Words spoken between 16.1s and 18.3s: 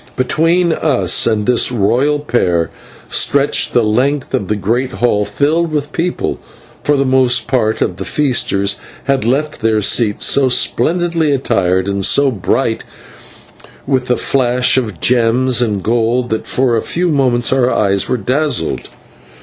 that for a few moments our eyes were